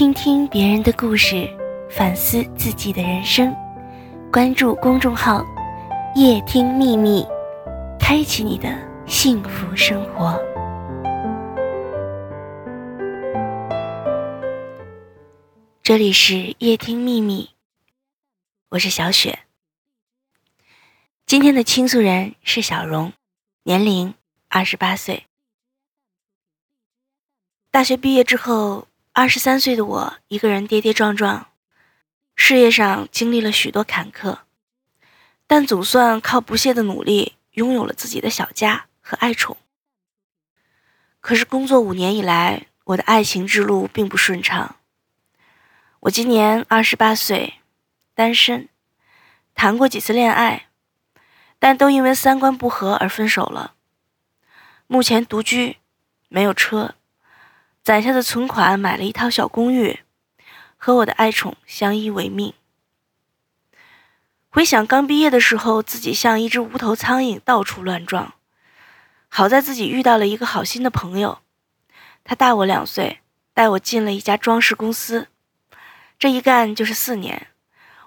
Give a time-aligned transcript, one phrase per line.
[0.00, 1.46] 倾听别人的故事，
[1.90, 3.54] 反思自己的人生。
[4.32, 5.44] 关注公众号
[6.16, 7.22] “夜听秘密”，
[8.00, 8.74] 开启你的
[9.06, 10.40] 幸福生活。
[15.82, 17.50] 这里是夜听秘密，
[18.70, 19.40] 我是小雪。
[21.26, 23.12] 今天的倾诉人是小荣，
[23.64, 24.14] 年龄
[24.48, 25.26] 二十八岁。
[27.70, 28.86] 大学毕业之后。
[29.12, 31.48] 二十三岁的我，一个人跌跌撞撞，
[32.36, 34.38] 事业上经历了许多坎坷，
[35.48, 39.56] 但总算靠不懈的努力，拥有了自己的小家和爱宠。
[41.20, 44.76] 可是工作五年以来，我的爱情之路并不顺畅。
[46.00, 47.54] 我今年二十八岁，
[48.14, 48.68] 单身，
[49.56, 50.68] 谈过几次恋爱，
[51.58, 53.74] 但都因为三观不合而分手了。
[54.86, 55.78] 目前独居，
[56.28, 56.94] 没有车。
[57.82, 60.00] 攒下的存款买了一套小公寓，
[60.76, 62.52] 和我的爱宠相依为命。
[64.50, 68.34] 回想刚毕业的时候，自己像一只无头苍蝇到处乱撞，
[69.28, 71.38] 好在自己遇到了一个好心的朋友，
[72.22, 73.20] 他大我两岁，
[73.54, 75.28] 带我进了一家装饰公司。
[76.18, 77.46] 这一干就是四年，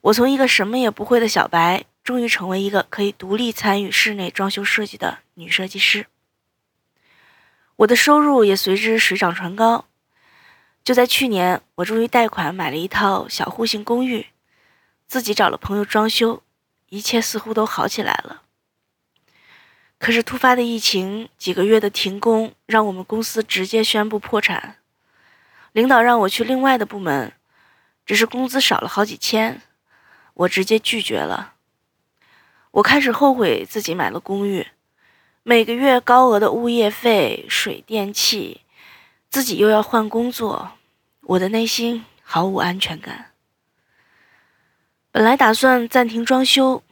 [0.00, 6.06] 我从一个什么也不会的小白，终于成为一个可以独立参与室内装修设计的女设计师。
[7.80, 9.86] 我的收入也随之水涨船高。
[10.84, 14.26] 就在去年，我终于贷款买了一套小户型公寓，
[15.06, 16.42] 自己找了朋友装修，
[16.90, 18.42] 一切似乎都好起来了。
[19.98, 24.76] 可是突发的疫情，几个月的停工，让我们公司直接宣布破产。
[25.72, 27.32] 领导让我去另外的部门，
[28.04, 29.62] 只是工资少了好几千，
[30.34, 31.54] 我直接拒绝了。
[32.72, 34.66] 我开始后悔自己买了公寓。
[35.42, 38.60] 每个月高额的物业费、水电气，
[39.30, 40.72] 自己又要换工作，
[41.22, 43.30] 我的内心毫无安全感。
[45.10, 46.82] 本来打算暂停装修，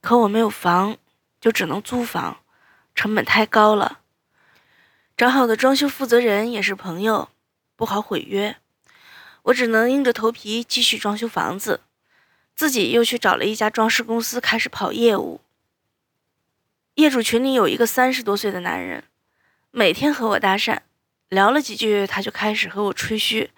[0.00, 0.96] 可我没有房，
[1.42, 2.38] 就只能租房，
[2.94, 4.00] 成本太高了。
[5.14, 7.28] 找好的装修负责人也是朋友，
[7.76, 8.56] 不好毁约，
[9.42, 11.82] 我只能硬着头皮继续装修房子，
[12.56, 15.42] 自己又去找了一家装饰公司开始跑业务。
[16.98, 19.04] 业主群里有一个三十多岁的男人，
[19.70, 20.80] 每天和我搭讪，
[21.28, 23.52] 聊了几句，他就开始和我吹嘘，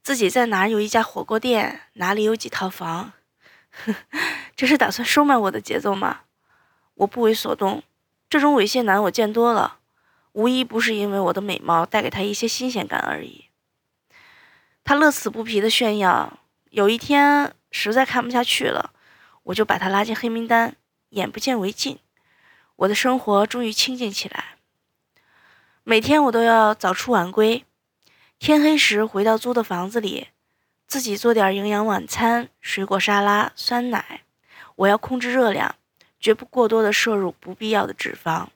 [0.00, 3.14] 自己在哪有一家火锅店，哪里有几套房，
[4.54, 6.20] 这是打算收买我的节奏吗？
[6.94, 7.82] 我不为所动，
[8.30, 9.78] 这种猥亵男我见多了，
[10.30, 13.46] 无一不是因为我的美貌带给他一些新鲜感而已。
[14.84, 16.38] 他乐此不疲的炫耀，
[16.70, 18.92] 有一天实在看不下去了，
[19.42, 20.76] 我就把他拉进黑名单，
[21.08, 21.98] 眼不见为净。
[22.76, 24.56] 我的生活终于清静起来。
[25.82, 27.64] 每天我都要早出晚归，
[28.38, 30.28] 天黑时回到租的房子里，
[30.86, 34.22] 自己做点营养晚餐，水果沙拉、酸奶。
[34.76, 35.76] 我要控制热量，
[36.18, 38.48] 绝不过多的摄入不必要的脂肪。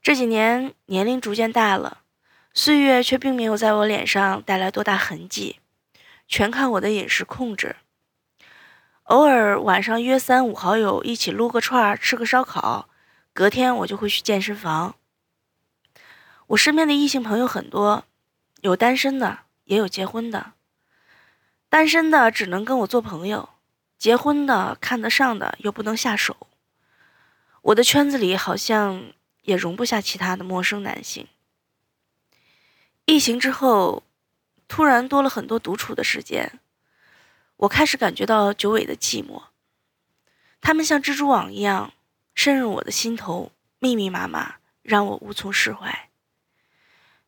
[0.00, 2.02] 这几年年龄逐渐大了，
[2.54, 5.60] 岁月却并没有在我脸上带来多大痕迹，
[6.26, 7.76] 全靠我的饮食控制。
[9.08, 12.90] 偶尔晚上约三五好友一起撸个串儿，吃个烧烤，
[13.32, 14.96] 隔天我就会去健身房。
[16.48, 18.04] 我身边的异性朋友很多，
[18.60, 20.52] 有单身的，也有结婚的。
[21.70, 23.48] 单身的只能跟我做朋友，
[23.98, 26.36] 结婚的看得上的又不能下手。
[27.62, 31.26] 我的圈子里好像也容不下其他的陌生男性。
[33.06, 34.02] 疫情之后，
[34.68, 36.60] 突然多了很多独处的时间。
[37.58, 39.42] 我开始感觉到久违的寂寞，
[40.60, 41.92] 他们像蜘蛛网一样
[42.32, 46.08] 深入我的心头，密密麻麻，让我无从释怀。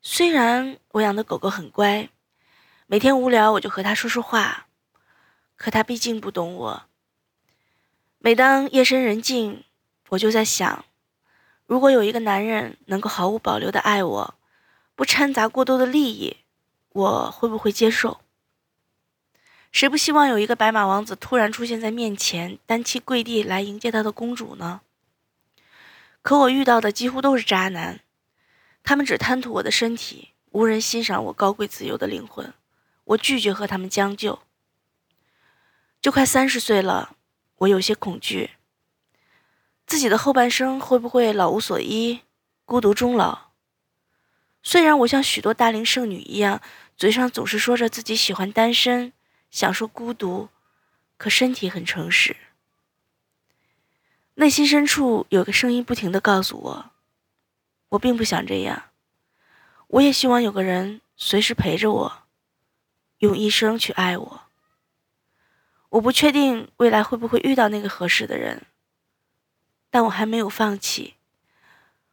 [0.00, 2.08] 虽然我养的狗狗很乖，
[2.86, 4.68] 每天无聊我就和它说说话，
[5.56, 6.82] 可它毕竟不懂我。
[8.20, 9.64] 每当夜深人静，
[10.10, 10.84] 我就在想，
[11.66, 14.34] 如果有一个男人能够毫无保留的爱我，
[14.94, 16.36] 不掺杂过多的利益，
[16.90, 18.20] 我会不会接受？
[19.72, 24.80] 谁不希望有一个白马王子突然出现在面前，单膝跪地来迎接他的公主呢？
[26.22, 28.00] 可我遇到的几乎都是渣男，
[28.82, 32.52] 他们只贪图我的身体，无人欣赏我高贵自由的灵魂。
[33.04, 34.40] 我拒绝和他们将就。
[36.02, 37.16] 就快三十岁了，
[37.56, 38.50] 我有些恐惧，
[39.86, 42.20] 自己的后半生会不会老无所依，
[42.64, 43.50] 孤独终老？
[44.62, 46.60] 虽然我像许多大龄剩女一样，
[46.96, 49.12] 嘴上总是说着自己喜欢单身。
[49.50, 50.48] 享受孤独，
[51.16, 52.36] 可身体很诚实。
[54.34, 56.90] 内心深处有个声音不停的告诉我，
[57.90, 58.84] 我并不想这样。
[59.88, 62.22] 我也希望有个人随时陪着我，
[63.18, 64.42] 用一生去爱我。
[65.90, 68.62] 我不确定未来会不会遇到那个合适的人，
[69.90, 71.14] 但我还没有放弃。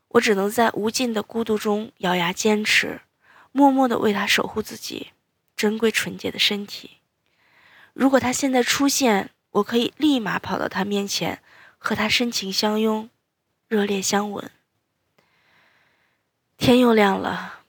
[0.09, 3.01] 我只能在无尽的孤独中咬牙坚持，
[3.51, 5.11] 默默的为他守护自己
[5.55, 6.97] 珍贵纯洁的身体。
[7.97, 11.41] 如果他现在出现，我可以立马跑到他面前，
[11.79, 13.09] 和他深情相拥，
[13.67, 14.51] 热烈相吻。
[16.57, 17.61] 天又亮了，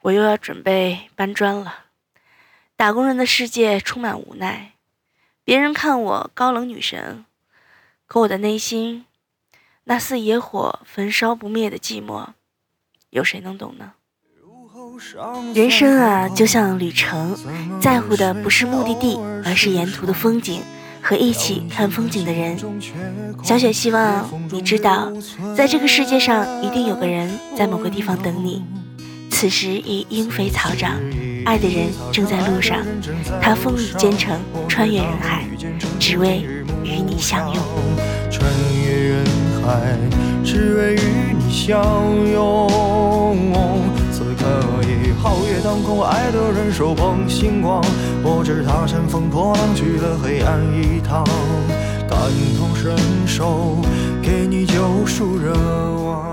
[0.00, 1.84] 我又要准备搬砖了。
[2.74, 4.72] 打工人的世界充满无奈。
[5.44, 7.24] 别人看我高冷女神，
[8.06, 9.06] 可我的内心，
[9.84, 12.30] 那似野火焚烧不灭的寂寞，
[13.10, 13.94] 有谁能懂呢？
[15.54, 17.36] 人生啊，就像旅程，
[17.80, 20.62] 在乎的不是目的地，而是沿途的风景
[21.00, 22.58] 和一起看风景的人。
[23.42, 25.12] 小雪希望你知道，
[25.56, 28.64] 在这个世界上，一定有个人在某个地方等你。
[29.30, 30.96] 此时已莺飞草长。
[31.46, 32.78] 爱的人正在路上，
[33.40, 34.38] 他风雨兼程，
[34.68, 35.46] 穿越人海，
[35.98, 36.44] 只为
[36.84, 37.62] 与你相拥。
[38.30, 38.44] 穿
[38.84, 39.24] 越人
[39.64, 39.96] 海，
[40.44, 41.82] 只为与你相
[42.30, 42.68] 拥。
[45.22, 47.84] 皓月当空，爱的人手捧星光，
[48.22, 51.22] 我知他乘风破浪，去了黑暗一趟，
[52.08, 52.18] 感
[52.56, 52.96] 同身
[53.26, 53.76] 受，
[54.22, 56.29] 给你救赎热望。